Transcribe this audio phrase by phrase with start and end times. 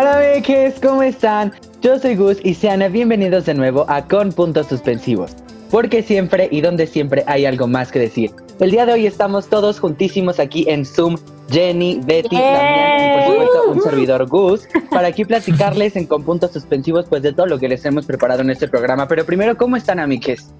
[0.00, 1.52] Hola beques, ¿cómo están?
[1.82, 5.34] Yo soy Gus y sean bienvenidos de nuevo a Con Puntos Suspensivos,
[5.72, 8.30] porque siempre y donde siempre hay algo más que decir.
[8.60, 11.16] El día de hoy estamos todos juntísimos aquí en Zoom,
[11.50, 16.52] Jenny, Betty, Damián y por supuesto un servidor Gus, para aquí platicarles en Con Puntos
[16.52, 19.08] Suspensivos pues de todo lo que les hemos preparado en este programa.
[19.08, 20.52] Pero primero, ¿cómo están amigues?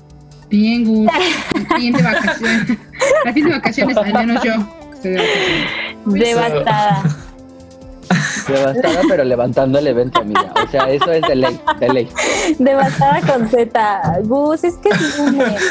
[0.48, 1.08] Bien, Gus.
[1.78, 2.78] Bien de vacaciones.
[3.25, 4.55] Aquí de vacaciones, al menos yo.
[4.95, 6.05] Estoy de vacaciones.
[6.06, 7.28] Devastada.
[8.49, 10.53] Devastada pero levantando el evento, amiga.
[10.67, 12.09] O sea, eso es de ley, de ley.
[12.59, 14.21] Devastada con Z.
[14.25, 15.63] Gus, es que es lunes.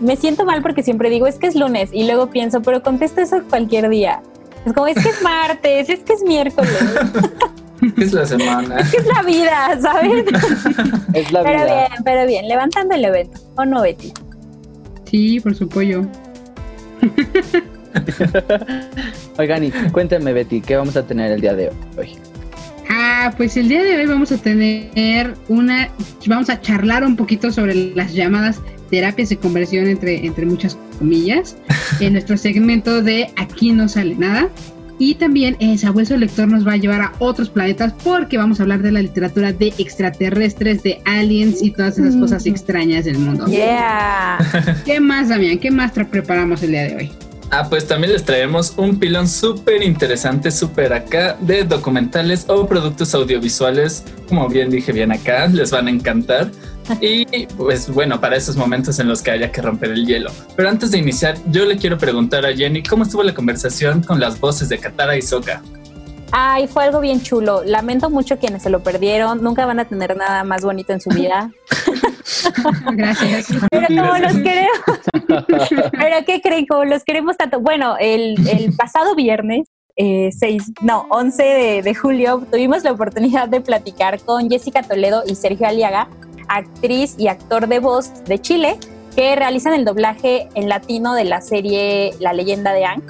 [0.00, 1.90] Me siento mal porque siempre digo, es que es lunes.
[1.92, 4.20] Y luego pienso, pero contesto eso cualquier día.
[4.64, 6.72] Es como, es que es martes, es que es miércoles,
[7.98, 8.78] Es la semana.
[8.80, 10.24] es que es la vida, ¿sabes?
[11.12, 11.88] Es la Pero vida.
[11.88, 13.38] bien, pero bien, levantando el evento.
[13.56, 14.12] ¿O no, Betty?
[15.04, 16.02] Sí, por su pollo.
[19.38, 22.08] Oigan, y cuéntenme, Betty, ¿qué vamos a tener el día de hoy?
[22.88, 25.90] Ah, pues el día de hoy vamos a tener una.
[26.26, 31.56] Vamos a charlar un poquito sobre las llamadas terapias de conversión, entre, entre muchas comillas,
[32.00, 34.48] en nuestro segmento de Aquí no sale nada.
[34.98, 38.62] Y también el sabueso lector nos va a llevar a otros planetas porque vamos a
[38.62, 43.44] hablar de la literatura de extraterrestres, de aliens y todas esas cosas extrañas del mundo.
[43.46, 44.38] Yeah.
[44.86, 45.58] ¿Qué más, Damián?
[45.58, 47.12] ¿Qué más tra- preparamos el día de hoy?
[47.50, 53.14] Ah, pues también les traemos un pilón súper interesante, súper acá, de documentales o productos
[53.14, 54.04] audiovisuales.
[54.28, 56.50] Como bien dije bien acá, les van a encantar.
[57.00, 60.30] Y pues bueno, para esos momentos en los que haya que romper el hielo.
[60.56, 64.20] Pero antes de iniciar, yo le quiero preguntar a Jenny, ¿cómo estuvo la conversación con
[64.20, 65.62] las voces de Katara y Sokka?
[66.32, 67.62] Ay, fue algo bien chulo.
[67.64, 69.42] Lamento mucho quienes se lo perdieron.
[69.42, 71.50] Nunca van a tener nada más bonito en su vida.
[72.92, 73.46] Gracias.
[73.70, 74.80] Pero como los queremos.
[75.92, 76.66] Pero ¿qué creen?
[76.66, 77.60] Como los queremos tanto.
[77.60, 83.48] Bueno, el, el pasado viernes, eh, 6, no, 11 de, de julio, tuvimos la oportunidad
[83.48, 86.08] de platicar con Jessica Toledo y Sergio Aliaga,
[86.48, 88.78] actriz y actor de voz de Chile,
[89.14, 93.02] que realizan el doblaje en latino de la serie La leyenda de Aang.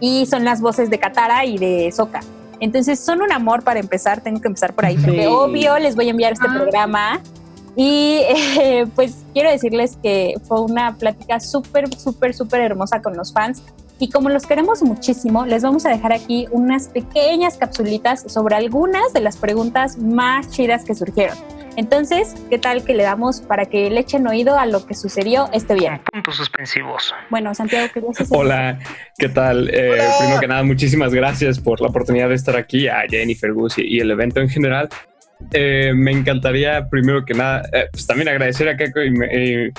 [0.00, 2.20] Y son las voces de Katara y de Sokka.
[2.60, 5.26] Entonces son un amor para empezar, tengo que empezar por ahí, porque Sí.
[5.26, 6.54] obvio les voy a enviar este Ah.
[6.54, 7.20] programa.
[7.76, 8.20] Y
[8.60, 13.62] eh, pues quiero decirles que fue una plática súper, súper, súper hermosa con los fans.
[14.02, 19.12] Y como los queremos muchísimo, les vamos a dejar aquí unas pequeñas capsulitas sobre algunas
[19.12, 21.36] de las preguntas más chidas que surgieron.
[21.76, 25.48] Entonces, ¿qué tal que le damos para que le echen oído a lo que sucedió
[25.52, 26.00] este viernes?
[26.10, 27.14] Puntos suspensivos.
[27.30, 28.02] Bueno, Santiago, ¿qué?
[28.30, 28.78] Hola,
[29.18, 29.68] ¿qué tal?
[29.72, 33.78] Eh, primero que nada, muchísimas gracias por la oportunidad de estar aquí, a Jennifer Gus
[33.78, 34.88] y, y el evento en general.
[35.52, 39.72] Eh, me encantaría, primero que nada, eh, pues también agradecer a Kako y me- eh,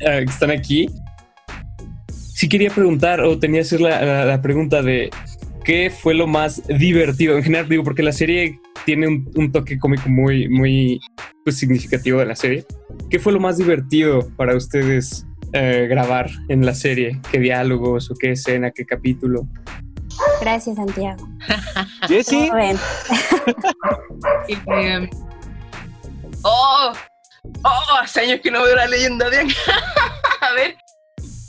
[0.00, 0.88] eh, que están aquí.
[2.40, 5.10] Sí quería preguntar, o tenía que hacer la, la- la pregunta de
[5.62, 9.78] qué fue lo más divertido en general, digo, porque la serie tiene un, un toque
[9.78, 10.98] cómico muy, muy
[11.44, 12.64] pues, significativo de la serie.
[13.10, 17.20] ¿Qué fue lo más divertido para ustedes eh, grabar en la serie?
[17.30, 19.46] ¿Qué diálogos o qué escena, qué capítulo?
[20.40, 21.28] Gracias, Santiago.
[22.08, 22.48] Jessy.
[22.58, 22.74] Eh,
[26.42, 26.92] oh,
[27.64, 29.40] oh, hace años que no veo la leyenda de.
[30.40, 30.74] A ver.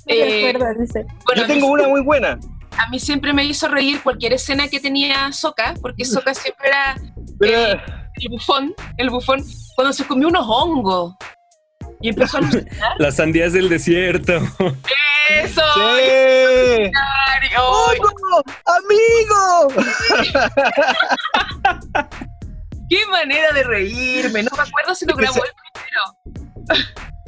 [0.08, 1.06] Eh, acuerdo, dice.
[1.26, 2.40] bueno, yo tengo una muy buena.
[2.78, 6.96] a mí siempre me hizo reír cualquier escena que tenía Soka, porque Soka siempre era
[7.40, 7.82] Pero, eh,
[8.16, 9.44] el bufón, el bufón,
[9.76, 11.16] cuando se comió unos hongos
[12.02, 12.94] y empezó a alucinar.
[12.98, 14.34] Las sandías del desierto.
[15.30, 15.62] ¡Eso!
[15.76, 16.92] ¡Sí!
[18.66, 19.68] ¡Amigo!
[22.90, 24.44] ¡Qué manera de reírme!
[24.44, 26.02] No me acuerdo si lo grabó el primero.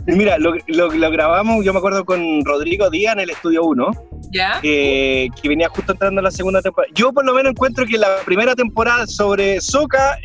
[0.05, 3.91] Mira, lo, lo- lo grabamos, yo me acuerdo con Rodrigo Díaz en el estudio 1,
[4.31, 4.59] ¿Ya?
[4.63, 6.91] eh, que venía justo entrando la segunda temporada.
[6.95, 9.59] Yo por lo menos encuentro que la primera temporada sobre eh,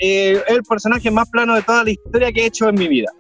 [0.01, 3.11] es el personaje más plano de toda la historia que he hecho en mi vida.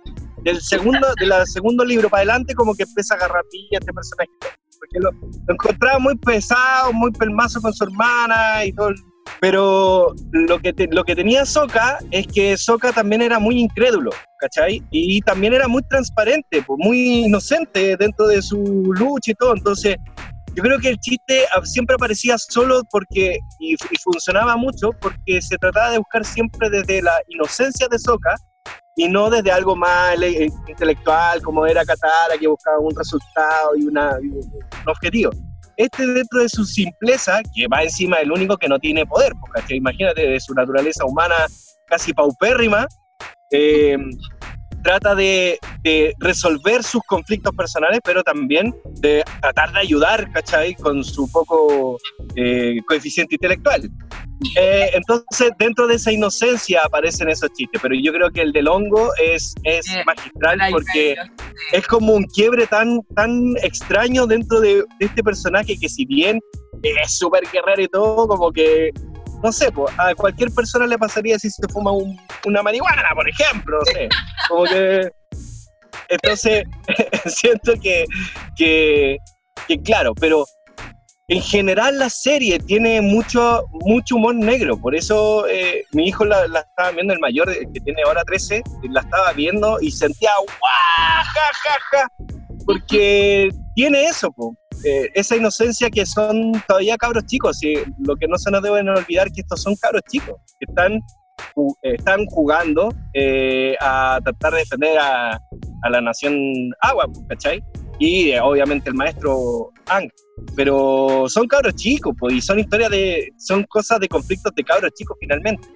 [0.43, 4.31] del segundo, del segundo libro para adelante, como que empieza a agarrar pilla este personaje.
[4.81, 8.90] Porque lo, lo encontraba muy pesado, muy pelmazo con su hermana y todo.
[9.40, 14.10] Pero lo que, te- lo que tenía Soka es que Soka también era muy incrédulo,
[14.38, 14.82] ¿cachai?
[14.90, 18.56] Y también era muy transparente, pues, muy inocente dentro de su
[18.94, 19.54] lucha y todo.
[19.54, 19.96] Entonces,
[20.54, 25.56] yo creo que el chiste siempre aparecía solo porque, y, y funcionaba mucho, porque se
[25.56, 28.34] trataba de buscar siempre desde la inocencia de Soka
[28.96, 33.84] y no desde algo más ele- intelectual como era Katara, que buscaba un resultado y,
[33.84, 34.50] una, y un
[34.88, 35.31] objetivo.
[35.78, 39.76] Este dentro de su simpleza, que va encima del único que no tiene poder, porque
[39.76, 41.36] imagínate de su naturaleza humana
[41.86, 42.88] casi paupérrima,
[43.52, 43.96] eh,
[44.82, 50.75] trata de, de resolver sus conflictos personales, pero también de tratar de ayudar, ¿cachai?
[50.75, 51.98] Con su poco
[52.36, 53.90] eh, coeficiente intelectual.
[54.56, 58.69] Eh, entonces, dentro de esa inocencia aparecen esos chistes, pero yo creo que el del
[58.69, 61.16] hongo es, es Eh, magistral porque
[61.72, 66.40] es como un quiebre tan, tan extraño dentro de, de este personaje que si bien
[66.82, 68.92] es súper guerrero y todo, como que,
[69.43, 73.29] no sé, pues, a cualquier persona le pasaría si se fuma un- una marihuana, por
[73.29, 74.08] ejemplo, no.
[74.49, 75.11] Como que...
[76.11, 76.64] Entonces,
[77.26, 78.06] siento que,
[78.56, 79.19] que,
[79.85, 80.44] claro, pero
[81.29, 86.46] en general la serie tiene mucho, mucho humor negro, por eso eh, mi hijo la,
[86.49, 90.31] la estaba viendo, el mayor, eh, que tiene ahora 13, la estaba viendo y sentía
[90.38, 90.49] ¡guau!
[90.56, 92.08] ¡Ja, ja, ja!
[92.64, 94.55] Porque tiene eso, po.
[94.84, 98.88] Eh, esa inocencia que son todavía cabros chicos, y lo que no se nos deben
[98.88, 104.58] olvidar que estos son cabros chicos, que están, eh, están jugando eh, a tratar de
[104.60, 105.40] defender a,
[105.82, 106.36] a la nación
[106.80, 107.62] agua, ¿cachai?
[107.98, 110.08] Y obviamente el maestro Ang
[110.54, 114.92] pero son cabros chicos, pues, y son historias de, son cosas de conflictos de cabros
[114.94, 115.69] chicos finalmente.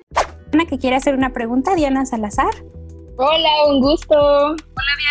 [0.52, 2.52] Ana que quiere hacer una pregunta, Diana Salazar.
[3.16, 4.56] Hola, un gusto.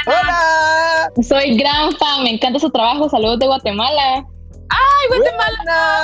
[0.08, 1.12] ¡Hola!
[1.22, 3.08] Soy gran fan, me encanta su trabajo.
[3.10, 4.26] Saludos de Guatemala.
[4.70, 6.04] ¡Ay, Guatemala!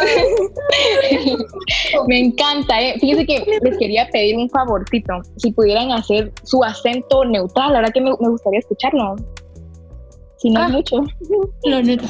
[2.08, 2.98] me encanta, ¿eh?
[3.00, 5.14] Fíjense que les quería pedir un favorcito.
[5.38, 9.16] Si pudieran hacer su acento neutral, la verdad que me, me gustaría escucharlo.
[10.38, 11.04] Si no es mucho.
[11.64, 12.08] Lo neta.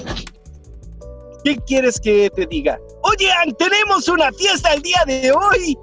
[1.45, 2.77] ¿Qué quieres que te diga?
[3.03, 5.77] Oye, tenemos una fiesta el día de hoy.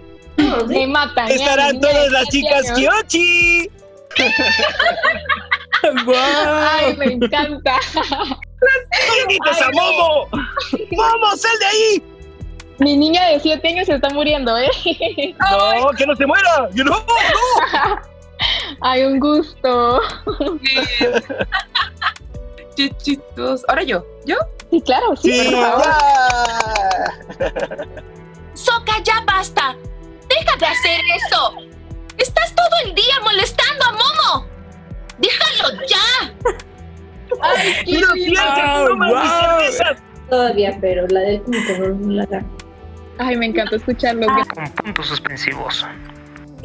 [0.68, 1.28] Me matan.
[1.30, 2.78] Estarán todas las 15 chicas años.
[3.02, 3.70] Kyochi.
[6.14, 7.76] Ay, me encanta.
[7.94, 9.70] ¡No grites a.
[9.72, 10.28] Momo!
[10.92, 12.02] ¡Momo, sal de ahí!
[12.78, 14.70] Mi niña de 7 años se está muriendo, ¿eh?
[15.38, 16.68] ¡No, que no se muera!
[16.74, 18.00] ¡Que ¡No, no!
[18.82, 20.00] Ay, un gusto.
[22.74, 23.62] Chichitos.
[23.68, 24.04] Ahora yo.
[24.24, 24.36] ¿Yo?
[24.70, 25.84] Sí, claro, sí, Sí, por favor.
[27.38, 27.58] ya.
[28.54, 29.76] Soca, ya basta.
[30.40, 31.54] Deja de hacer eso.
[32.18, 34.46] Estás todo el día molestando a Momo.
[35.18, 36.34] Déjalo ya.
[37.42, 40.00] Ay, qué Pero que.
[40.28, 42.42] Todavía, pero la del punto no la da.
[43.18, 44.26] Ay, me encantó escucharlo.
[44.82, 45.84] Puntos suspensivos.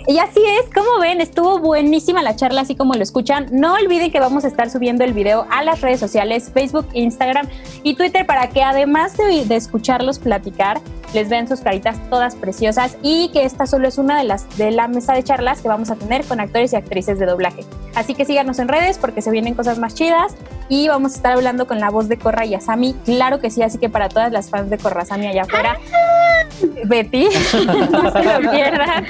[0.08, 3.48] Y así es, como ven, estuvo buenísima la charla, así como lo escuchan.
[3.52, 7.48] No olviden que vamos a estar subiendo el video a las redes sociales, Facebook, Instagram
[7.82, 10.80] y Twitter, para que además de, de escucharlos platicar,
[11.16, 14.70] les vean sus caritas todas preciosas y que esta solo es una de las de
[14.72, 17.64] la mesa de charlas que vamos a tener con actores y actrices de doblaje.
[17.96, 20.36] Así que síganos en redes porque se vienen cosas más chidas
[20.68, 23.62] y vamos a estar hablando con la voz de Corra y Asami, claro que sí,
[23.62, 25.78] así que para todas las fans de Corra Asami allá afuera,
[26.86, 27.26] Betty,
[27.92, 29.06] no se lo pierdan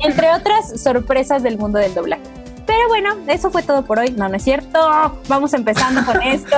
[0.00, 2.22] entre otras sorpresas del mundo del doblaje.
[2.66, 4.10] Pero bueno, eso fue todo por hoy.
[4.16, 5.18] No, no es cierto.
[5.28, 6.56] Vamos empezando con esto.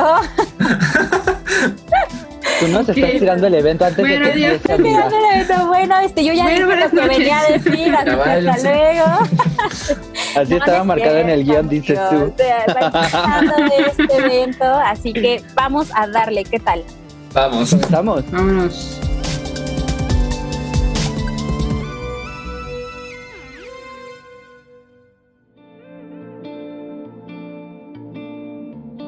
[2.61, 3.18] Tú nos estás Ok.
[3.18, 4.47] tirando el evento antes Bueno, de que ya.
[4.52, 5.09] empiece, amiga.
[5.49, 7.18] Pero bueno, este, yo ya Bueno, dije lo que noches.
[7.18, 9.04] venía a decir, así que hasta luego.
[10.37, 12.16] Así No, estaba no es marcado en el guion, dices tú.
[12.16, 16.85] O sea, participando de este evento, así que vamos a darle, ¿qué tal?
[17.33, 17.71] Vamos.
[17.71, 18.30] ¿Comenzamos?
[18.30, 19.00] Vámonos.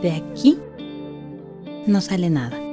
[0.06, 0.56] De aquí
[1.88, 2.65] no sale nada.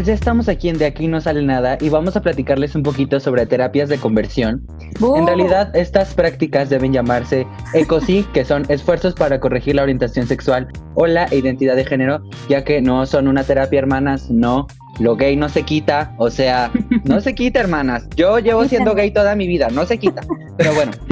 [0.00, 3.18] Ya estamos aquí en De Aquí No Sale Nada y vamos a platicarles un poquito
[3.20, 4.66] sobre terapias de conversión.
[5.00, 10.68] En realidad, estas prácticas deben llamarse ECOSI, que son esfuerzos para corregir la orientación sexual
[10.94, 14.66] o la identidad de género, ya que no son una terapia, hermanas, no.
[14.98, 16.70] Lo gay no se quita, o sea,
[17.04, 18.08] no se quita, hermanas.
[18.16, 20.22] Yo llevo siendo gay toda mi vida, no se quita.
[20.56, 20.92] Pero bueno.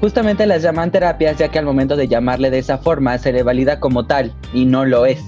[0.00, 3.42] Justamente las llaman terapias, ya que al momento de llamarle de esa forma se le
[3.42, 5.20] valida como tal y no lo es.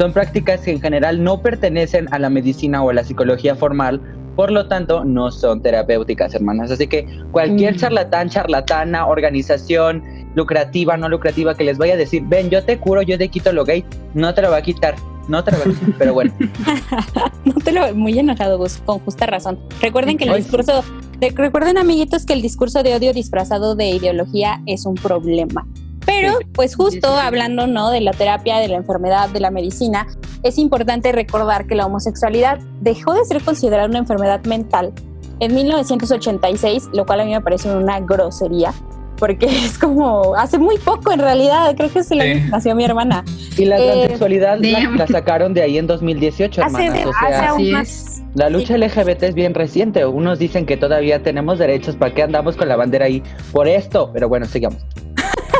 [0.00, 4.00] Son prácticas que en general no pertenecen a la medicina o a la psicología formal,
[4.34, 6.70] por lo tanto no son terapéuticas, hermanas.
[6.70, 7.76] Así que cualquier Mm.
[7.76, 10.02] charlatán, charlatana, organización
[10.34, 13.52] lucrativa, no lucrativa, que les vaya a decir, ven, yo te curo, yo te quito
[13.52, 14.94] lo gay, no te lo va a quitar,
[15.28, 16.32] no te lo va a quitar, pero bueno.
[17.44, 19.58] No te lo muy enojado, Gus, con justa razón.
[19.82, 20.36] Recuerden que el sí.
[20.44, 20.82] discurso,
[21.18, 25.66] de- recuerden amiguitos que el discurso de odio disfrazado de ideología es un problema.
[26.06, 27.90] Pero, pues justo hablando, ¿no?
[27.90, 30.06] De la terapia, de la enfermedad, de la medicina,
[30.42, 34.92] es importante recordar que la homosexualidad dejó de ser considerada una enfermedad mental
[35.40, 38.72] en 1986, lo cual a mí me parece una grosería,
[39.18, 42.74] porque es como hace muy poco en realidad, creo que es el año que nació
[42.74, 43.24] mi hermana.
[43.56, 44.96] Y la Eh, transexualidad la, damn.
[44.96, 47.06] la sacaron de ahí en 2018, Hace, hermanas.
[47.06, 47.88] O hace sea, aún Así más.
[47.88, 48.22] es.
[48.34, 50.04] la lucha LGBT es bien reciente.
[50.06, 53.22] Unos dicen que todavía tenemos derechos, ¿para qué andamos con la bandera ahí?
[53.52, 54.78] Por esto, pero bueno, sigamos.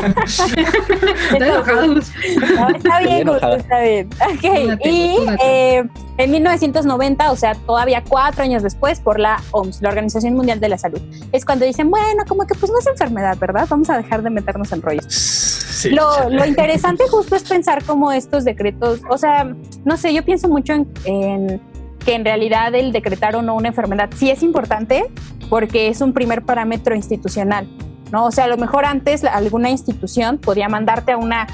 [0.25, 1.93] Estoy enojado.
[1.95, 2.11] Gus.
[2.55, 3.57] No, está bien, Estoy Gus, enojada.
[3.57, 4.09] está bien.
[4.21, 5.77] Ok, Túnate, y túnate.
[5.77, 5.83] eh,
[6.17, 10.69] en 1990, o sea, todavía cuatro años después, por la OMS, la Organización Mundial de
[10.69, 13.65] la Salud, es cuando dicen, bueno, como que pues no es enfermedad, ¿verdad?
[13.69, 15.05] Vamos a dejar de meternos en rollos.
[15.07, 19.51] Sí, Lo, lo interesante justo es pensar cómo estos decretos, o sea,
[19.83, 21.61] no sé, yo pienso mucho en, en
[22.05, 25.05] que en realidad el decretar o no una enfermedad sí es importante
[25.49, 27.67] porque es un primer parámetro institucional,
[28.11, 28.25] ¿no?
[28.25, 31.47] O sea, a lo mejor antes alguna institución podía mandarte a una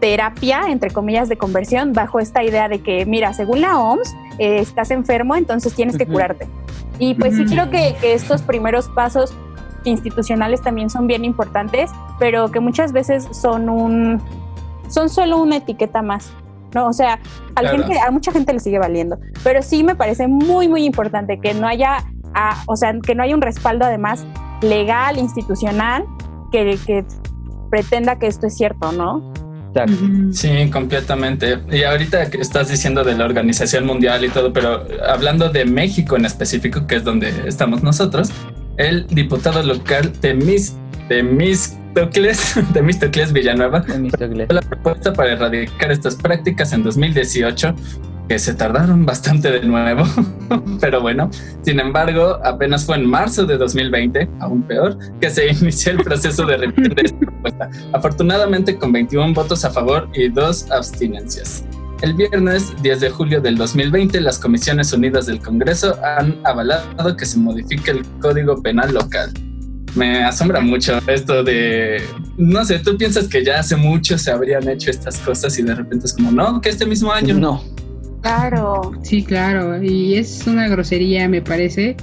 [0.00, 4.58] terapia, entre comillas, de conversión bajo esta idea de que, mira, según la OMS, eh,
[4.58, 6.48] estás enfermo, entonces tienes que curarte.
[6.98, 9.34] Y pues sí creo que, que estos primeros pasos
[9.84, 14.22] institucionales también son bien importantes, pero que muchas veces son un
[14.88, 16.32] son solo una etiqueta más.
[16.74, 16.86] ¿no?
[16.86, 17.20] O sea,
[17.54, 17.84] a, la Claro.
[17.86, 21.54] gente, a mucha gente le sigue valiendo, pero sí me parece muy, muy importante que
[21.54, 21.98] no haya,
[22.34, 24.26] ah, o sea, que no haya un respaldo además
[24.62, 26.04] legal, institucional,
[26.50, 27.04] que, que
[27.70, 29.32] pretenda que esto es cierto, ¿no?
[30.32, 31.58] Sí, completamente.
[31.70, 36.16] Y ahorita que estás diciendo de la Organización Mundial y todo, pero hablando de México
[36.16, 38.30] en específico, que es donde estamos nosotros,
[38.76, 40.76] el diputado local Temis,
[41.08, 44.48] Temístocles, Temístocles Villanueva Temístocles.
[44.50, 47.74] la propuesta para erradicar estas prácticas en 2018,
[48.28, 50.04] que se tardaron bastante de nuevo,
[50.80, 51.30] pero bueno,
[51.62, 56.46] sin embargo, apenas fue en marzo de 2020, aún peor, que se inició el proceso
[56.46, 61.64] de revisión de esta propuesta, afortunadamente con 21 votos a favor y dos abstinencias.
[62.02, 67.24] El viernes 10 de julio del 2020, las Comisiones Unidas del Congreso han avalado que
[67.24, 69.32] se modifique el Código Penal local.
[69.94, 72.02] Me asombra mucho esto de,
[72.36, 75.74] no sé, tú piensas que ya hace mucho se habrían hecho estas cosas y de
[75.74, 77.36] repente es como, no, que este mismo año.
[77.38, 77.62] No.
[78.24, 78.92] Claro.
[79.02, 81.94] Sí, claro, y es una grosería, me parece.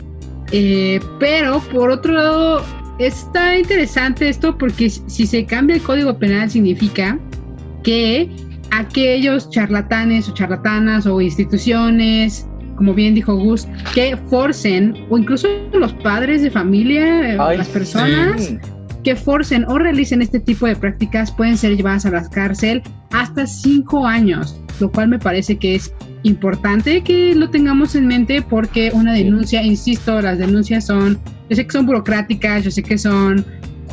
[0.52, 2.64] Eh, pero por otro lado,
[3.00, 7.18] está interesante esto porque si se cambia el código penal significa
[7.82, 8.30] que
[8.70, 15.92] aquellos charlatanes o charlatanas o instituciones, como bien dijo Gus, que forcen, o incluso los
[15.94, 18.60] padres de familia, eh, Ay, las personas, sí.
[19.04, 23.48] que forcen o realicen este tipo de prácticas pueden ser llevadas a la cárcel hasta
[23.48, 25.92] cinco años, lo cual me parece que es
[26.24, 31.66] importante que lo tengamos en mente porque una denuncia, insisto, las denuncias son, yo sé
[31.66, 33.46] que son burocráticas, yo sé que son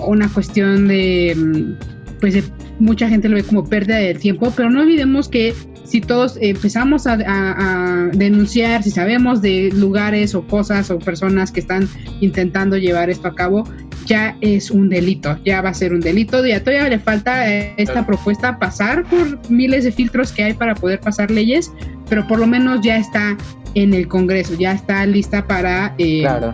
[0.07, 2.45] una cuestión de, mm, pues de,
[2.79, 5.55] mucha gente lo ve como pérdida de tiempo, pero no olvidemos que
[5.85, 11.51] si todos empezamos a, a- a denunciar, si sabemos de lugares o cosas o personas
[11.51, 11.89] que están
[12.21, 13.65] intentando llevar esto a cabo,
[14.05, 16.45] ya es un delito, ya va a ser un delito.
[16.47, 21.01] Ya todavía le falta esta propuesta pasar por miles de filtros que hay para poder
[21.01, 21.71] pasar leyes,
[22.09, 23.37] pero por lo menos ya está
[23.75, 26.53] en el Congreso, ya está lista para, eh, Claro.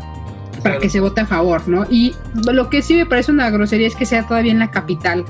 [0.62, 1.86] para que se vote a favor, ¿no?
[1.90, 2.12] Y
[2.52, 5.24] lo que sí me parece una grosería es que sea todavía en la capital.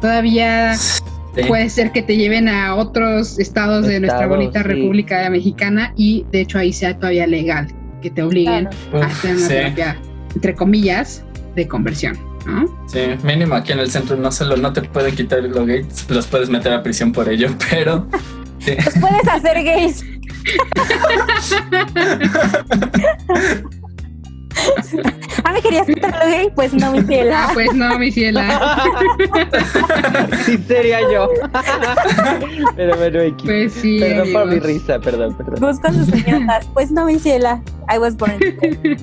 [0.00, 1.02] Todavía Sí.
[1.48, 4.68] puede ser que te lleven a otros estados de nuestra bonita sí.
[4.68, 7.68] República Mexicana y de hecho ahí sea todavía legal
[8.02, 9.04] que te obliguen Claro.
[9.04, 9.48] a Uf, hacer una sí.
[9.54, 9.96] terapia,
[10.34, 12.66] entre comillas, de conversión, ¿no?
[12.86, 16.26] Sí, mínimo aquí en el centro no solo no te pueden quitar los gates, los
[16.26, 18.06] puedes meter a prisión por ello, pero
[18.66, 18.76] sí.
[18.82, 20.04] Pues puedes hacer gays.
[25.44, 27.46] ah, me querías quitar gay, pues no, mi ciela.
[27.46, 28.82] Ah, pues no, mi ciela.
[30.44, 31.28] sí, sería yo.
[32.76, 33.42] Pero bueno, X.
[33.44, 33.98] Pues sí.
[33.98, 35.60] Perdón por mi risa, perdón, perdón.
[35.60, 36.66] Busca sus señoras.
[36.72, 37.62] Pues no, mi ciela.
[37.88, 38.32] I was born.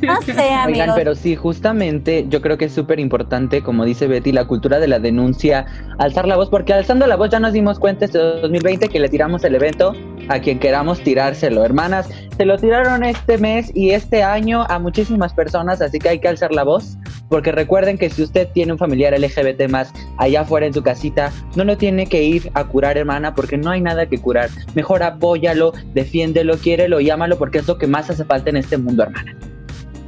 [0.02, 0.96] No sé, Oigan, amigos.
[0.96, 4.88] pero sí, justamente yo creo que es súper importante, como dice Betty, la cultura de
[4.88, 5.66] la denuncia,
[6.00, 9.08] alzar la voz, porque alzando la voz ya nos dimos cuenta este 2020 que le
[9.08, 9.94] tiramos el evento
[10.28, 11.64] a quien queramos tirárselo.
[11.64, 16.20] Hermanas, se lo tiraron este mes y este año a muchísimas personas, así que hay
[16.20, 16.98] que alzar la voz
[17.30, 21.32] Porque recuerden que si usted tiene un familiar LGBT más allá afuera en su casita,
[21.56, 24.50] no lo tiene que ir a curar, hermana, porque no hay nada que curar.
[24.76, 28.78] Mejor apóyalo, defiéndelo, quiérelo y ámalo porque es lo que más hace falta en este
[28.78, 29.36] mundo, hermana.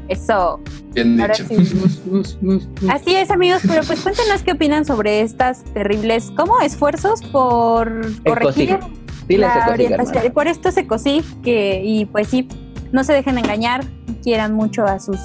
[0.07, 0.59] Eso.
[0.93, 1.45] Bien dicho.
[1.47, 2.69] sí.
[2.89, 6.61] Así es, amigos, pero pues cuéntenos qué opinan sobre estas terribles, ¿cómo?
[6.61, 8.79] Esfuerzos por corregir.
[9.27, 10.15] Diles la orientación.
[10.15, 10.33] hermana.
[10.33, 10.87] Por esto se
[11.43, 12.47] que y pues sí,
[12.91, 13.83] no se dejen engañar,
[14.23, 15.19] quieran mucho a sus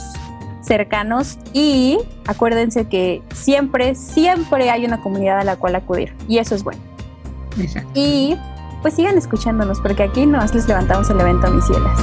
[0.62, 6.54] cercanos y acuérdense que siempre, siempre hay una comunidad a la cual acudir y eso
[6.54, 6.80] es bueno.
[7.58, 7.90] Exacto.
[7.94, 8.36] Y
[8.82, 11.98] pues sigan escuchándonos porque aquí nos les levantamos el evento, mis cielas.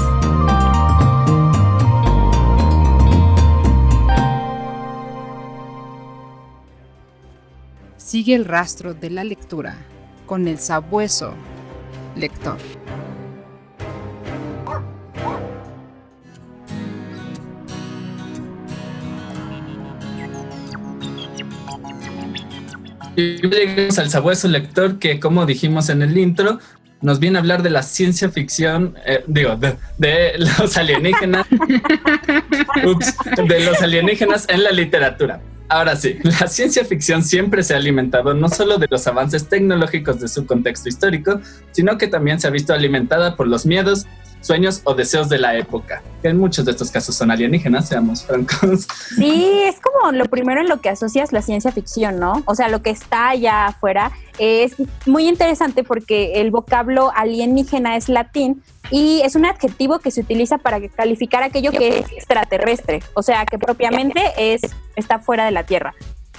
[7.98, 9.76] Sigue el rastro de la lectura
[10.26, 11.34] con el sabueso
[12.20, 12.58] lector.
[23.16, 26.60] Y llegamos al sabueso lector que, como dijimos en el intro,
[27.02, 31.48] nos viene a hablar de la ciencia ficción, eh, digo, de, de los alienígenas,
[32.86, 33.16] Ups,
[33.48, 35.42] de los alienígenas en la literatura.
[35.70, 40.20] Ahora sí, la ciencia ficción siempre se ha alimentado no solo de los avances tecnológicos
[40.20, 44.06] de su contexto histórico, sino que también se ha visto alimentada por los miedos,
[44.48, 48.24] sueños o deseos de la época, que en muchos de estos casos son alienígenas, seamos
[48.24, 48.88] francos.
[49.16, 52.42] Sí, es como lo primero en lo que asocias la ciencia ficción, ¿no?
[52.46, 54.76] O sea, lo que está allá afuera es
[55.06, 60.58] muy interesante porque el vocablo alienígena es latín y es un adjetivo que se utiliza
[60.58, 64.62] para calificar aquello que es extraterrestre, o sea, que propiamente es
[64.96, 65.94] está fuera de la Tierra.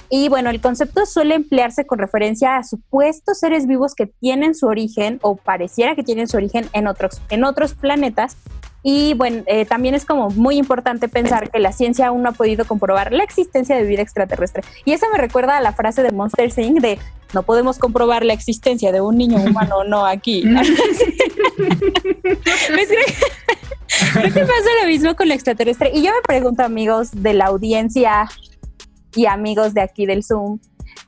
[0.09, 4.65] Y bueno, el concepto suele emplearse con referencia a supuestos seres vivos que tienen su
[4.67, 8.35] origen o pareciera que tienen su origen en otros, en otros planetas.
[8.81, 12.31] Y bueno, eh, también es como muy importante pensar que la ciencia aún no ha
[12.31, 14.63] podido comprobar la existencia de vida extraterrestre.
[14.85, 16.79] Y eso me recuerda a la frase de Monster Inc.
[16.79, 16.97] de
[17.33, 20.43] no podemos comprobar la existencia de un niño humano, no aquí.
[21.57, 23.05] Pues creo-
[24.13, 25.91] creo que pasa lo mismo con lo extraterrestre.
[25.93, 28.29] Y yo me pregunto, amigos de la audiencia
[29.15, 30.59] y amigos de aquí del Zoom,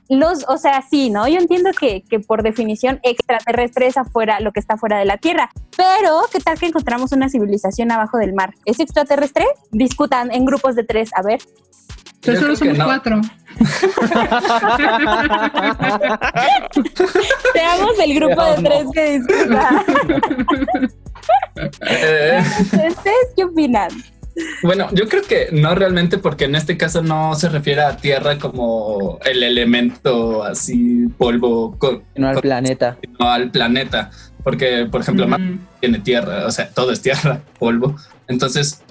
[0.08, 1.28] los, o sea, sí, ¿no?
[1.28, 5.16] Yo entiendo que, que por definición extraterrestre es afuera, lo que está fuera de la
[5.16, 8.54] Tierra, pero ¿qué tal que encontramos una civilización abajo del mar?
[8.64, 9.46] ¿Es extraterrestre?
[9.70, 11.40] Discutan en grupos de tres, a ver.
[12.20, 13.20] Pero solo somos cuatro.
[17.52, 19.84] Seamos el grupo de tres que discuta.
[22.72, 23.90] ¿Ustedes qué opinan?
[24.62, 28.38] Bueno, yo creo que no realmente porque en este caso no se refiere a tierra
[28.38, 32.96] como el elemento así polvo, co- No al planeta.
[33.02, 34.10] sino al planeta,
[34.42, 37.94] porque por ejemplo Marte tiene tierra, o sea, todo es tierra, polvo.
[38.28, 38.82] Entonces,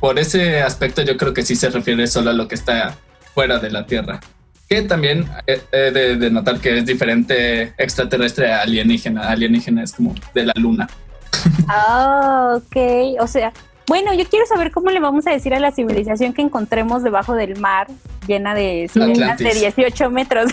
[0.00, 2.96] por ese aspecto yo creo que sí se refiere solo a lo que está
[3.34, 4.20] fuera de la Tierra.
[4.68, 9.28] Que también he de notar que es diferente extraterrestre a alienígena.
[9.30, 10.88] Alienígena es como de la luna.
[11.68, 12.76] Ah, ok.
[13.20, 13.52] O sea,
[13.88, 17.34] bueno, yo quiero saber cómo le vamos a decir a la civilización que encontremos debajo
[17.34, 17.88] del mar,
[18.26, 19.60] llena de sirenas de Atlantis.
[19.76, 20.50] 18 metros.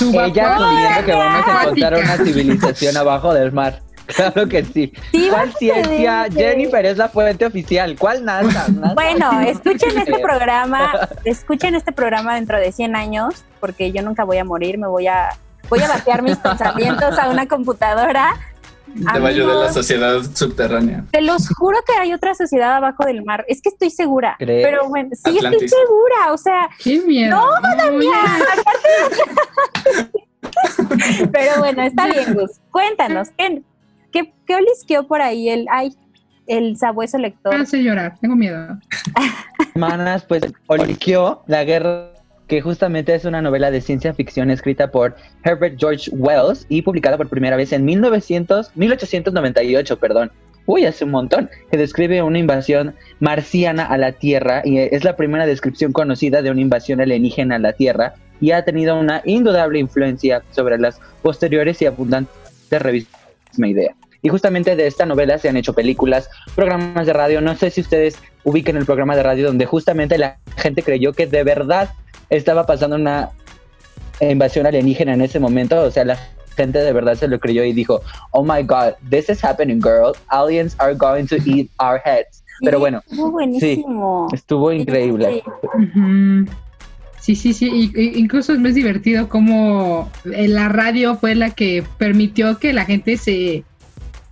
[0.00, 3.82] Ella asumiendo que vamos a encontrar una civilización abajo del mar.
[4.10, 4.92] Claro que sí.
[5.30, 6.26] ¿Cuál ciencia?
[6.32, 7.94] Jennifer es la fuente oficial.
[7.96, 8.66] ¿Cuál NASA?
[8.72, 8.94] NASA.
[8.94, 14.38] Bueno, escuchen este programa, escuchen este programa dentro de 100 años, porque yo nunca voy
[14.38, 15.28] a morir, me voy a
[15.68, 18.34] voy a vaciar mis pensamientos a una computadora.
[18.94, 21.04] Te va a ayudar la sociedad subterránea.
[21.12, 23.44] Te los juro que hay otra sociedad abajo del mar.
[23.48, 24.36] Es que estoy segura.
[24.38, 24.66] ¿Crees?
[24.66, 25.62] Pero bueno, sí Atlantis.
[25.62, 26.32] estoy segura.
[26.32, 26.68] O sea.
[26.82, 27.36] ¡Qué miedo!
[27.36, 28.42] No, Damián.
[28.42, 30.10] aparte-
[31.32, 32.52] Pero bueno, está bien, Gus.
[32.70, 33.62] Cuéntanos, ¿qué,
[34.12, 35.94] qué, qué olisqueó por ahí el, ay,
[36.46, 37.54] el sabueso lector?
[37.54, 38.78] Me hace llorar, tengo miedo.
[39.72, 42.09] Semanas, pues, Oliquio, La Guerra,
[42.50, 47.16] que justamente es una novela de ciencia ficción escrita por Herbert George Wells y publicada
[47.16, 50.32] por primera vez en 1900, 1898, perdón.
[50.66, 55.14] Uy, hace un montón, que describe una invasión marciana a la Tierra y es la
[55.14, 59.78] primera descripción conocida de una invasión alienígena a la Tierra y ha tenido una indudable
[59.78, 62.34] influencia sobre las posteriores y abundantes
[62.82, 63.20] revistas
[63.58, 63.94] idea.
[64.22, 67.40] Y justamente de esta novela se han hecho películas, programas de radio.
[67.40, 71.28] No sé si ustedes ubiquen el programa de radio donde justamente la gente creyó que
[71.28, 71.90] de verdad
[72.30, 73.30] estaba pasando una
[74.20, 75.80] invasión alienígena en ese momento.
[75.82, 76.18] O sea, la
[76.56, 80.12] gente de verdad se lo creyó y dijo, oh my god, this is happening, girl.
[80.28, 82.42] Aliens are going to eat our heads.
[82.62, 84.28] Pero bueno, Estuvo sí, buenísimo.
[84.34, 85.42] estuvo increíble.
[87.20, 87.68] Sí, sí, sí.
[87.94, 92.72] y- y- incluso es más divertido como eh, la radio fue la que permitió que
[92.72, 93.64] la gente se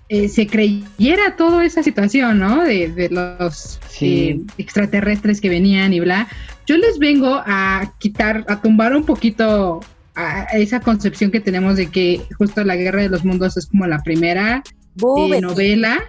[0.09, 2.65] eh, se creyera toda esa situación, ¿no?
[2.65, 4.29] De, de los Sí.
[4.29, 6.29] eh, extraterrestres que venían y bla.
[6.67, 9.81] Yo les vengo a quitar, a tumbar un poquito
[10.15, 13.87] a esa concepción que tenemos de que justo la Guerra de los Mundos es como
[13.87, 14.63] la primera
[14.97, 16.01] eh, novela,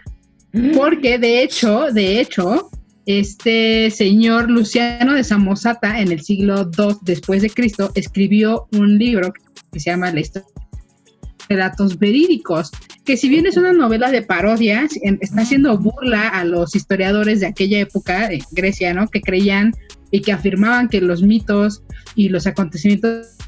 [0.75, 2.71] porque de hecho, de hecho,
[3.05, 9.31] este señor Luciano de Samosata en el siglo II después de Cristo escribió un libro
[9.71, 10.47] que se llama La historia
[11.47, 12.71] de datos verídicos,
[13.09, 17.39] que si bien es una novela de parodias, en- está haciendo burla a los historiadores
[17.39, 19.07] de aquella época, en Grecia, ¿no?
[19.07, 19.73] Que creían
[20.11, 21.81] y que afirmaban que los mitos
[22.13, 23.47] y los acontecimientos de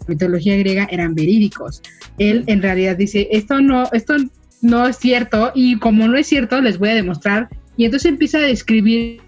[0.00, 1.82] la mitología griega eran verídicos.
[2.16, 4.14] Él en realidad dice, esto no, esto
[4.62, 7.50] no es cierto, y como no es cierto, les voy a demostrar.
[7.76, 9.20] Y entonces empieza a describir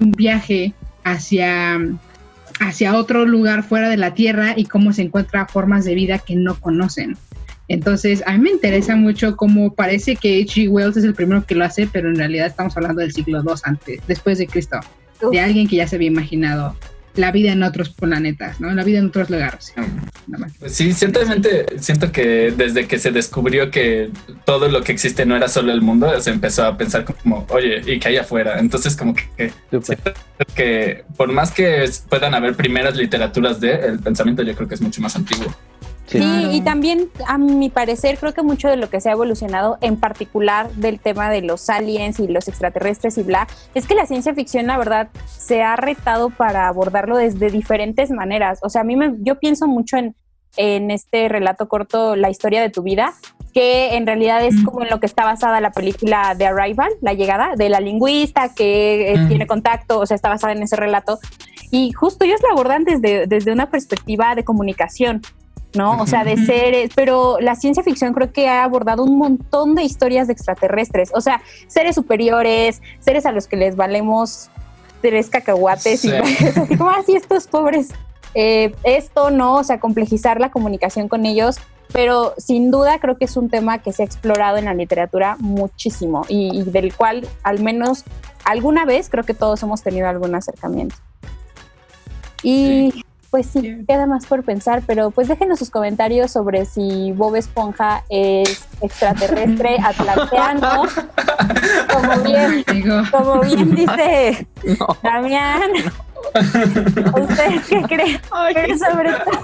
[0.00, 0.72] un viaje
[1.04, 1.78] hacia,
[2.58, 6.34] hacia otro lugar fuera de la Tierra y cómo se encuentra formas de vida que
[6.34, 7.16] no conocen.
[7.68, 10.68] Entonces, a mí me interesa mucho cómo parece que H.G.
[10.70, 13.60] Wells es el primero que lo hace, pero en realidad estamos hablando del siglo II
[13.64, 14.80] antes, después de Cristo,
[15.30, 16.74] de alguien que ya se había imaginado
[17.18, 18.70] la vida en otros planetas, ¿no?
[18.72, 19.74] La vida en otros lugares.
[20.26, 20.52] Nada más.
[20.58, 24.10] Pues sí, ciertamente siento que desde que se descubrió que
[24.44, 27.82] todo lo que existe no era solo el mundo, se empezó a pensar como, oye,
[27.86, 28.58] ¿y qué hay afuera?
[28.58, 29.52] Entonces como que,
[29.82, 30.12] siento
[30.54, 34.80] que por más que puedan haber primeras literaturas de, el pensamiento yo creo que es
[34.80, 35.54] mucho más antiguo.
[36.08, 39.78] Sí, y también a mi parecer creo que mucho de lo que se ha evolucionado,
[39.80, 44.06] en particular del tema de los aliens y los extraterrestres y bla, es que la
[44.06, 48.58] ciencia ficción la verdad se ha retado para abordarlo desde diferentes maneras.
[48.62, 50.14] O sea, a mí me, yo pienso mucho en,
[50.56, 53.12] en este relato corto, La historia de tu vida,
[53.52, 57.12] que en realidad es como en lo que está basada la película The Arrival, La
[57.12, 59.28] llegada, de la lingüista que eh, Mm.
[59.28, 61.18] tiene contacto, o sea, está basada en ese relato.
[61.70, 65.22] Y justo ellos lo abordan desde, desde una perspectiva de comunicación.
[65.74, 66.00] ¿No?
[66.00, 69.82] O sea, de seres, pero la ciencia ficción creo que ha abordado un montón de
[69.82, 74.48] historias de extraterrestres, o sea, seres superiores, seres a los que les valemos
[75.02, 76.08] tres cacahuates Sí.
[76.40, 77.88] y así como así estos pobres.
[78.34, 81.56] Eh, esto no, o sea, complejizar la comunicación con ellos,
[81.92, 85.36] pero sin duda creo que es un tema que se ha explorado en la literatura
[85.38, 88.04] muchísimo y, y del cual al menos
[88.44, 90.96] alguna vez creo que todos hemos tenido algún acercamiento.
[92.42, 97.36] Y pues sí, queda más por pensar, pero pues déjenos sus comentarios sobre si Bob
[97.36, 100.84] Esponja es extraterrestre, atlanteano,
[101.92, 102.64] como bien,
[103.10, 104.46] como bien dice
[105.02, 105.70] Damián.
[107.20, 108.20] ¿Ustedes qué creen?
[108.54, 109.42] Pero sobre todo,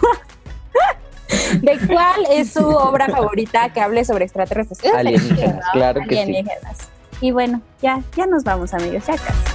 [1.61, 4.83] ¿de cuál es su obra favorita que hable sobre extraterrestres?
[4.83, 5.73] Es Alienígenas, ¿no?
[5.73, 6.21] claro que sí.
[6.23, 6.89] Alienígenas.
[7.21, 9.54] Y bueno, ya, ya nos vamos amigos, ya casi.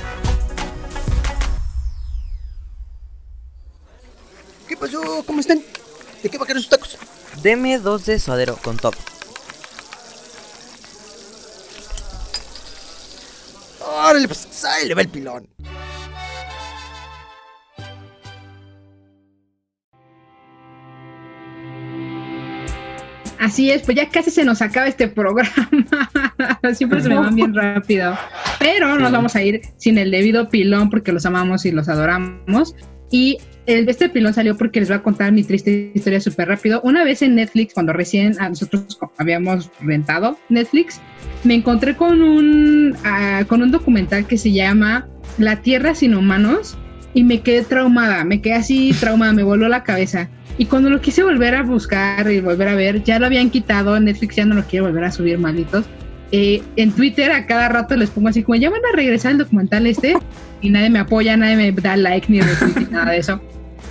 [4.79, 5.23] Pasó?
[5.25, 5.61] ¿Cómo están?
[6.23, 6.97] ¿De qué va a querer sus tacos?
[7.43, 8.95] Deme dos de suadero con top.
[13.81, 15.47] Órale, pues ahí le va el pilón.
[23.39, 25.69] Así es, pues ya casi se nos acaba este programa.
[26.73, 28.17] Siempre se me van bien rápido.
[28.59, 32.75] Pero nos vamos a ir sin el debido pilón porque los amamos y los adoramos.
[33.11, 33.37] Y
[33.69, 36.81] el, este pilón salió porque les voy a contar mi triste historia súper rápido.
[36.83, 40.99] Una vez en Netflix, cuando recién nosotros habíamos rentado Netflix,
[41.43, 46.77] me encontré con un, ah, con un documental que se llama La Tierra sin humanos
[47.13, 50.29] y me quedé traumada, me quedé así traumada, me voló la cabeza.
[50.57, 53.99] Y cuando lo quise volver a buscar y volver a ver, ya lo habían quitado,
[53.99, 55.85] Netflix ya no lo quiere volver a subir, malditos.
[56.31, 59.37] Eh, en Twitter a cada rato les pongo así como, ya van a regresar el
[59.37, 60.15] documental este,
[60.61, 63.41] y nadie me apoya, nadie me da like ni ni nada de eso.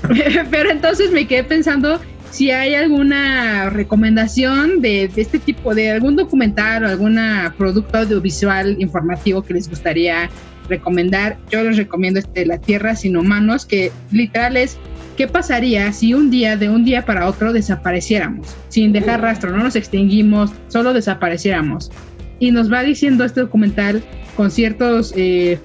[0.50, 6.16] Pero entonces me quedé pensando si hay alguna recomendación de, de este tipo, de algún
[6.16, 7.18] documental o algún
[7.56, 10.28] producto audiovisual informativo que les gustaría
[10.68, 11.38] recomendar.
[11.50, 14.78] Yo les recomiendo este La Tierra sin humanos, que literal es
[15.18, 18.54] ¿qué pasaría si un día, de un día para otro, desapareciéramos?
[18.68, 21.90] Sin dejar rastro, no nos extinguimos, solo desapareciéramos.
[22.38, 24.00] Y nos va diciendo este documental
[24.36, 25.58] con ciertos eh,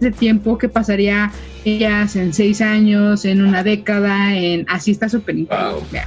[0.00, 1.30] de tiempo qué pasaría
[1.64, 6.02] ellas en seis años, en una década, en así está súper increíble.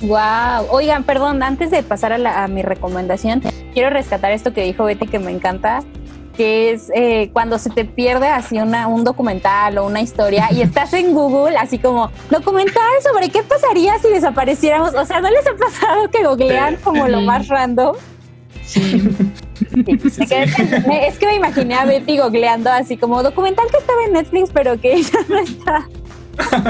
[0.00, 0.66] Wow.
[0.70, 3.40] Oigan, perdón, antes de pasar a, la- a mi recomendación,
[3.72, 5.80] quiero rescatar esto que dijo Betty que me encanta,
[6.36, 10.62] que es eh, cuando se te pierde así una, un documental o una historia y
[10.62, 14.94] estás en Google así como documental sobre qué pasaría si desapareciéramos.
[14.94, 17.94] O sea, ¿no les ha pasado que googlean como lo más random?
[18.64, 19.10] Sí.
[21.06, 24.80] Es que me imaginé a Betty googleando así como documental que estaba en Netflix pero
[24.80, 25.88] que ya no está.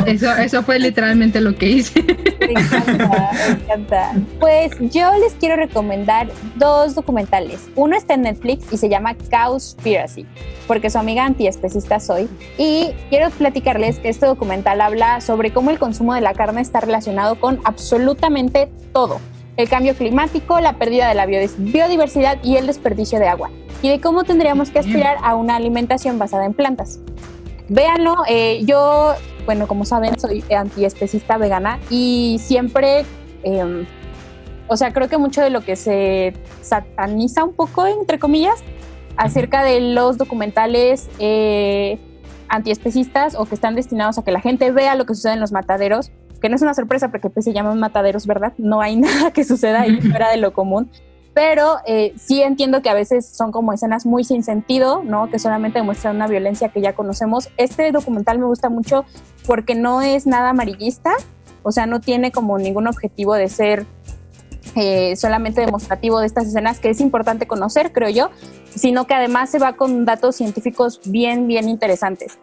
[0.06, 2.02] Eso, eso fue literalmente lo que hice.
[2.40, 4.12] Me encanta, me encanta.
[4.40, 7.68] Pues yo les quiero recomendar dos documentales.
[7.76, 10.26] Uno está en Netflix y se llama Cowspiracy,
[10.66, 12.28] porque su amiga antiespecista soy.
[12.58, 16.80] Y quiero platicarles que este documental habla sobre cómo el consumo de la carne está
[16.80, 19.20] relacionado con absolutamente todo.
[19.56, 23.50] El cambio climático, la pérdida de la biodiversidad y el desperdicio de agua.
[23.82, 27.00] Y de cómo tendríamos que aspirar a una alimentación basada en plantas.
[27.68, 33.04] Véanlo, eh, yo, bueno, como saben, soy antiespecista vegana y siempre,
[33.44, 33.86] eh,
[34.68, 38.62] o sea, creo que mucho de lo que se sataniza un poco, entre comillas,
[39.16, 41.98] acerca de los documentales eh,
[42.48, 45.52] antiespecistas o que están destinados a que la gente vea lo que sucede en los
[45.52, 46.10] mataderos,
[46.42, 48.52] que no es una sorpresa porque pues, se llaman mataderos, ¿verdad?
[48.58, 50.90] No hay nada que suceda ahí fuera de lo común
[51.34, 55.30] pero eh, sí entiendo que a veces son como escenas muy sin sentido, ¿no?
[55.30, 57.48] Que solamente demuestran una violencia que ya conocemos.
[57.56, 59.04] Este documental me gusta mucho
[59.46, 61.12] porque no es nada amarillista,
[61.62, 63.86] o sea, no tiene como ningún objetivo de ser
[64.74, 68.30] eh, solamente demostrativo de estas escenas que es importante conocer, creo yo,
[68.74, 72.38] sino que además se va con datos científicos bien, bien interesantes.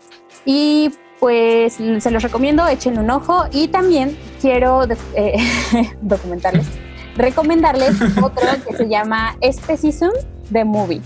[0.46, 3.46] Y pues se los recomiendo, échenle un ojo.
[3.52, 4.84] Y también quiero
[5.16, 5.38] eh,
[6.02, 6.66] documentarles
[7.20, 10.10] recomendarles otro que se llama Especism
[10.52, 11.02] The Movie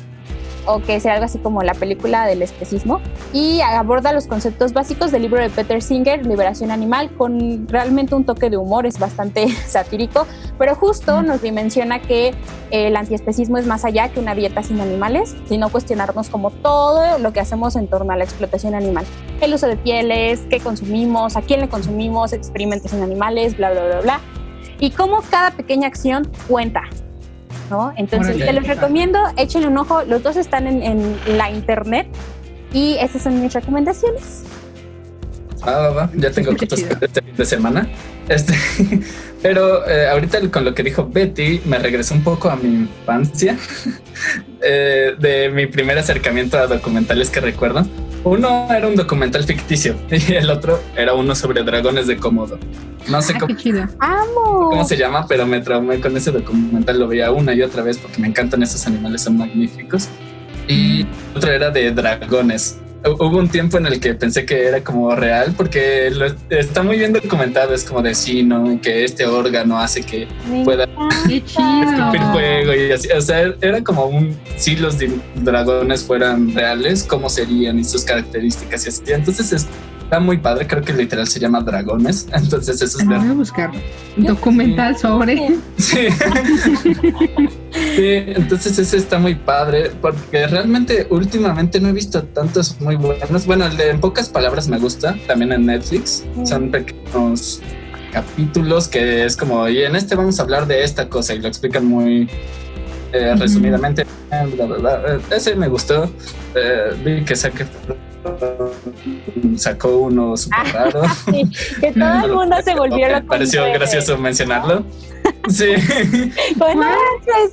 [0.65, 3.01] o que sea algo así como la película del especismo
[3.33, 8.25] y aborda los conceptos básicos del libro de Peter Singer, Liberación Animal, con realmente un
[8.25, 12.33] toque de humor, es bastante satírico, pero justo nos dimensiona que
[12.71, 17.33] el antiespecismo es más allá que una dieta sin animales, sino cuestionarnos como todo lo
[17.33, 19.05] que hacemos en torno a la explotación animal,
[19.41, 23.85] el uso de pieles, qué consumimos, a quién le consumimos, experimentos en animales, bla, bla,
[23.85, 24.19] bla, bla.
[24.79, 26.83] Y cómo cada pequeña acción cuenta.
[27.69, 27.93] ¿No?
[27.95, 28.45] Entonces, Órale.
[28.45, 30.03] te los recomiendo, échenle un ojo.
[30.03, 32.07] Los dos están en, en la internet
[32.73, 34.43] y esas son mis recomendaciones.
[35.65, 36.09] Va, va, va.
[36.15, 36.97] Ya tengo chido.
[36.99, 37.87] este fin de semana.
[38.27, 38.53] Este,
[39.41, 43.57] pero eh, ahorita con lo que dijo Betty, me regresó un poco a mi infancia
[44.61, 47.85] eh, de mi primer acercamiento a documentales que recuerdo.
[48.23, 52.57] Uno era un documental ficticio y el otro era uno sobre dragones de Komodo.
[53.09, 53.83] No sé Ah, cómo, chido.
[53.99, 54.69] ¡Amo!
[54.69, 56.99] cómo se llama, pero me traumé con ese documental.
[56.99, 60.07] Lo veía una y otra vez porque me encantan esos animales, son magníficos.
[60.69, 61.05] Y
[61.35, 62.79] otro era de dragones.
[63.03, 66.83] Hu- Hubo un tiempo en el que pensé que era como real porque lo- está
[66.83, 67.73] muy bien documentado.
[67.73, 68.79] Es como de sí, ¿no?
[68.81, 70.87] Que este órgano hace que Me pueda
[71.29, 73.07] escupir fuego y así.
[73.15, 74.97] O sea, era como un si los
[75.35, 79.01] dragones fueran reales, cómo serían y sus características y así.
[79.07, 79.67] Entonces es-
[80.13, 80.67] está muy padre.
[80.67, 82.27] Creo que literal se llama dragones.
[82.33, 83.71] Entonces eso es Ah, Voy a buscar
[84.15, 85.55] documental sobre.
[85.77, 86.07] Sí.
[87.95, 93.45] Sí, entonces ese está muy padre porque realmente últimamente no he visto tantos muy buenos.
[93.47, 96.23] Bueno, el de en pocas palabras me gusta, también en Netflix.
[96.45, 97.61] Son pequeños
[98.11, 101.47] capítulos que es como, y en este vamos a hablar de esta cosa y lo
[101.47, 102.29] explican muy
[103.11, 104.05] eh, resumidamente.
[104.29, 105.01] bla, bla, bla.
[105.15, 106.11] Eh, Ese me gustó.
[106.55, 107.65] Eh, vi que saque-
[109.57, 111.01] sacó uno súper raro.
[111.25, 111.43] Sí,
[111.79, 113.27] que todo el mundo se volvió Me loco.
[113.27, 114.85] pareció gracioso mencionarlo.
[115.49, 115.67] Sí.
[116.55, 116.83] Bueno,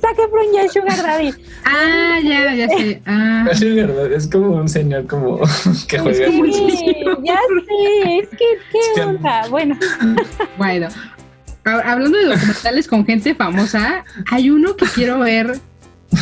[0.01, 1.33] saque Efron ya Sugar Daddy.
[1.65, 3.01] Ah, ya, ya sé.
[3.05, 5.39] Ah, Es como un señor como
[5.87, 6.27] que juega.
[6.27, 6.41] Sí,
[7.23, 8.45] ya sé, es que,
[8.95, 9.45] ¿qué onda?
[9.49, 9.77] Bueno,
[10.57, 10.87] bueno.
[11.65, 15.57] Ha- Hablando de documentales con gente famosa, hay uno que quiero ver.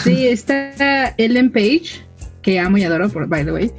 [0.03, 2.03] Sí, está Ellen Page,
[2.41, 3.71] que amo y adoro, por, by the way,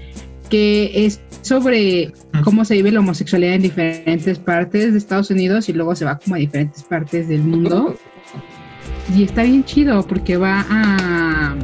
[0.50, 2.12] que es sobre
[2.44, 6.18] cómo se vive la homosexualidad en diferentes partes de Estados Unidos y luego se va
[6.18, 7.96] como a diferentes partes del mundo.
[9.16, 11.56] Y está bien chido porque va a,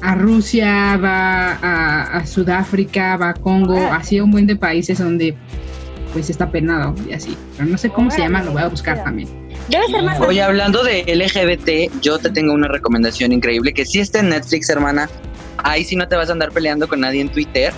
[0.00, 4.98] a Rusia, va a, a Sudáfrica, va a Congo, así a un buen de países
[4.98, 5.36] donde
[6.12, 7.36] pues está penado y así.
[7.56, 9.28] Pero no sé cómo se llama, lo voy a buscar también.
[9.68, 14.00] debe ser más Oye, hablando de LGBT, yo te tengo una recomendación increíble que sí
[14.00, 15.08] está en Netflix, hermana.
[15.64, 17.72] Ahí sí no te vas a andar peleando con nadie en Twitter.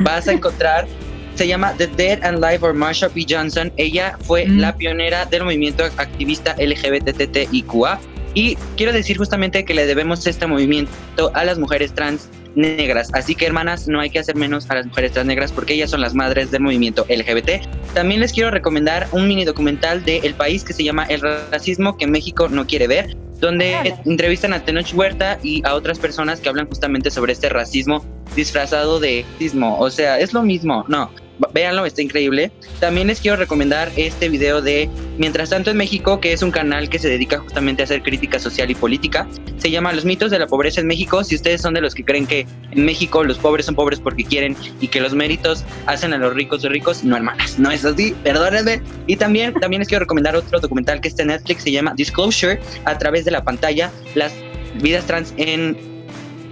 [0.00, 0.86] Vas a encontrar,
[1.34, 3.24] se llama The Dead and Life of Marsha P.
[3.28, 3.72] Johnson.
[3.76, 4.58] Ella fue Mm.
[4.60, 8.00] la pionera del movimiento activista LGBTTIQA.
[8.34, 13.10] Y quiero decir justamente que le debemos este movimiento a las mujeres trans negras.
[13.12, 15.90] Así que, hermanas, no hay que hacer menos a las mujeres trans negras porque ellas
[15.90, 17.66] son las madres del movimiento LGBT.
[17.94, 21.96] También les quiero recomendar un mini documental de El País que se llama El racismo
[21.96, 26.48] que México no quiere ver, donde entrevistan a Tenoch Huerta y a otras personas que
[26.48, 28.04] hablan justamente sobre este racismo
[28.36, 29.78] disfrazado de racismo.
[29.78, 31.10] O sea, es lo mismo, no.
[31.52, 32.52] Véanlo, está increíble.
[32.80, 36.88] También les quiero recomendar este video de Mientras tanto en México, que es un canal
[36.88, 39.28] que se dedica justamente a hacer crítica social y política.
[39.58, 41.22] Se llama Los mitos de la pobreza en México.
[41.22, 44.24] Si ustedes son de los que creen que en México los pobres son pobres porque
[44.24, 48.14] quieren y que los méritos hacen a los ricos ricos, no hermanas, no es así,
[48.24, 48.80] perdónenme.
[49.06, 52.58] Y también, también les quiero recomendar otro documental que está en Netflix, se llama Disclosure,
[52.84, 54.32] a través de la pantalla, las
[54.80, 55.91] vidas trans en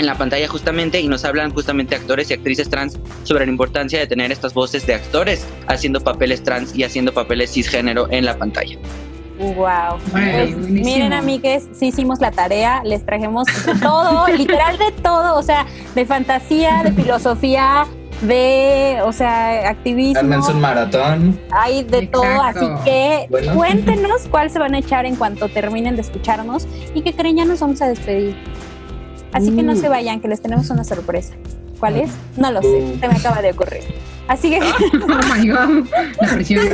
[0.00, 4.00] en la pantalla justamente y nos hablan justamente actores y actrices trans sobre la importancia
[4.00, 8.36] de tener estas voces de actores haciendo papeles trans y haciendo papeles cisgénero en la
[8.36, 8.76] pantalla.
[9.38, 9.98] Wow.
[10.10, 15.42] Pues, miren, amigues, sí hicimos la tarea, les trajimos de todo, literal de todo, o
[15.42, 17.86] sea, de fantasía, de filosofía,
[18.20, 20.20] de, o sea, activismo.
[20.20, 21.40] Armense un maratón.
[21.52, 22.84] Hay de todo, así Exacto.
[22.84, 23.54] que Bueno.
[23.54, 27.44] cuéntenos cuál se van a echar en cuanto terminen de escucharnos y que creen ya
[27.46, 28.36] nos vamos a despedir.
[29.32, 31.34] Así que no se vayan, que les tenemos una sorpresa.
[31.78, 32.10] ¿Cuál es?
[32.36, 33.82] No lo sé, se me acaba de ocurrir.
[34.28, 35.88] Así que Oh my god,
[36.20, 36.68] la presión.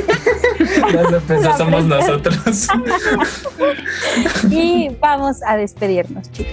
[0.93, 2.69] Las sorpresas somos nosotros.
[4.51, 6.53] y vamos a despedirnos, chicos.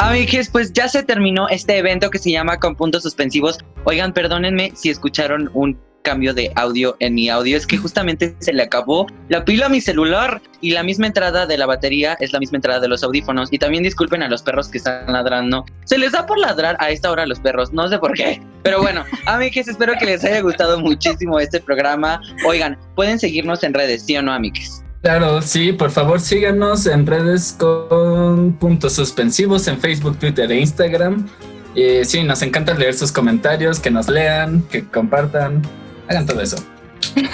[0.00, 3.58] Amigues, pues ya se terminó este evento que se llama Con Puntos Suspensivos.
[3.82, 7.56] Oigan, perdónenme si escucharon un cambio de audio en mi audio.
[7.56, 11.46] Es que justamente se le acabó la pila a mi celular y la misma entrada
[11.46, 13.48] de la batería es la misma entrada de los audífonos.
[13.52, 15.64] Y también disculpen a los perros que están ladrando.
[15.84, 18.40] Se les da por ladrar a esta hora a los perros, no sé por qué.
[18.62, 22.20] Pero bueno, amigues, espero que les haya gustado muchísimo este programa.
[22.46, 24.84] Oigan, pueden seguirnos en redes, ¿sí o no, amigues?
[25.08, 31.26] Claro, sí, por favor síganos en redes con puntos suspensivos en Facebook, Twitter e Instagram.
[31.74, 35.62] Y sí, nos encanta leer sus comentarios, que nos lean, que compartan,
[36.08, 36.56] hagan todo eso.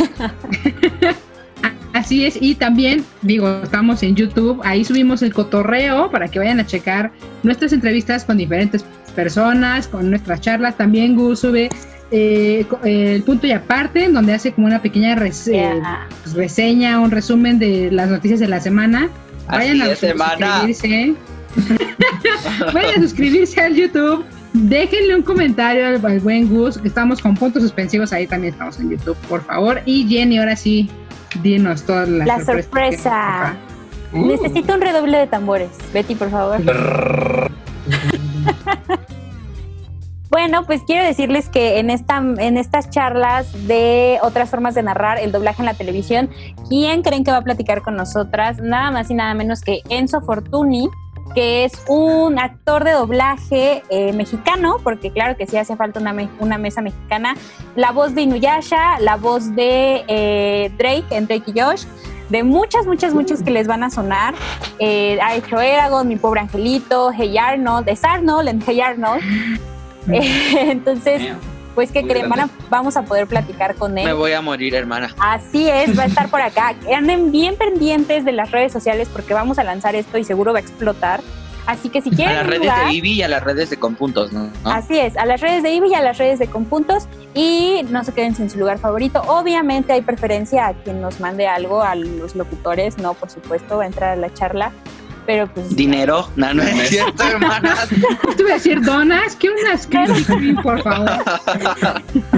[1.95, 6.61] Así es, y también, digo, estamos en YouTube, ahí subimos el cotorreo para que vayan
[6.61, 7.11] a checar
[7.43, 8.85] nuestras entrevistas con diferentes
[9.17, 10.77] personas, con nuestras charlas.
[10.77, 11.71] También Gus sube
[12.11, 16.07] eh, eh, el punto y aparte, donde hace como una pequeña rese- Yeah.
[16.23, 19.09] pues, reseña, un resumen de las noticias de la semana.
[19.49, 21.15] Vayan a suscribirse.
[22.73, 24.25] Vayan a suscribirse al YouTube.
[24.53, 26.79] Déjenle un comentario al, al buen Gus.
[26.85, 28.13] Estamos con puntos suspensivos.
[28.13, 29.81] Ahí también estamos en YouTube, por favor.
[29.85, 30.89] Y Jenny, ahora sí,
[31.43, 33.57] dinos todas las La sorpresa.
[34.13, 34.27] Uh.
[34.27, 35.71] Necesito un redoble de tambores.
[35.93, 36.61] Betty, por favor.
[40.47, 45.19] Bueno, pues quiero decirles que en, esta, en estas charlas de otras formas de narrar
[45.19, 46.29] el doblaje en la televisión,
[46.69, 48.59] ¿quién creen que va a platicar con nosotras?
[48.59, 50.91] Nada más y nada menos que Enzo Fortuni,
[51.35, 56.13] que es un actor de doblaje eh, mexicano, porque claro que sí hace falta una,
[56.13, 57.35] me- una mesa mexicana.
[57.75, 61.85] La voz de Inuyasha, la voz de eh, Drake en Drake y Josh,
[62.29, 64.35] de muchas, muchas, muchas que les van a sonar.
[64.79, 69.23] Eh, ha hecho Eragon, Mi Pobre Angelito, Hey Arnold, es Arnold en Hey Arnold.
[70.13, 71.23] Eh, entonces,
[71.75, 72.65] pues que Muy creen, van a- grande.
[72.71, 74.05] vamos a poder platicar con él.
[74.05, 75.15] Me voy a morir, hermana.
[75.19, 76.75] Así es, va a estar por acá.
[76.97, 80.59] Anden bien pendientes de las redes sociales porque vamos a lanzar esto y seguro va
[80.59, 81.21] a explotar.
[81.67, 83.71] Así que si A quieren las un redes lugar- de Ivy y a las redes
[83.71, 84.51] de Conpuntos, ¿no?
[84.63, 84.71] ¿No?
[84.71, 88.05] Así es, a las redes de Ivy y a las redes de Conpuntos y no
[88.05, 89.23] se queden sin su lugar favorito.
[89.29, 93.85] Obviamente hay preferencia a quien nos mande algo, a los locutores, no, por supuesto, va
[93.85, 94.73] a entrar a la charla,
[95.27, 97.77] pero pues Dinero, no, no es cierto, hermana.
[98.37, 101.11] Te iba a decir donas, que unas Kreme, por favor.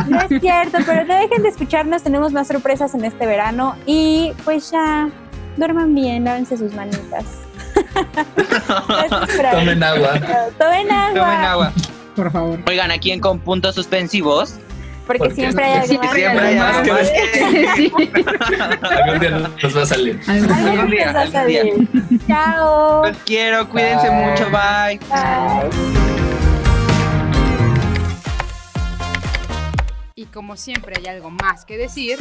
[0.09, 4.33] no es cierto, pero no dejen de escucharnos, tenemos más sorpresas en este verano y
[4.45, 5.09] pues ya,
[5.57, 7.25] duerman bien, lávense sus manitas.
[9.53, 10.21] Tomen agua.
[10.59, 11.15] Tomen agua.
[11.15, 11.73] Tomen agua.
[12.15, 12.59] Por favor.
[12.67, 14.55] Oigan, aquí en con puntos suspensivos.
[15.07, 16.13] Porque, Porque siempre hay algo más.
[16.15, 17.09] siempre hay algo más
[17.77, 17.93] Sí.
[18.83, 20.21] Algún día nos va a salir.
[20.27, 21.61] Algún día, Nos va a algún día.
[21.63, 21.89] salir.
[22.27, 23.07] Chao.
[23.07, 24.27] Los quiero, cuídense Bye.
[24.27, 24.99] mucho, bye.
[25.09, 25.71] Bye.
[30.15, 32.19] Y como siempre hay algo más que decir,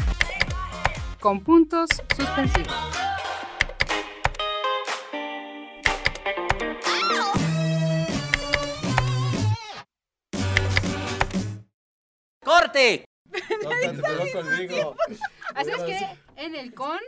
[1.20, 2.76] con puntos suspensivos.
[12.66, 13.06] ¡Corte!
[15.54, 17.00] Así es que en el con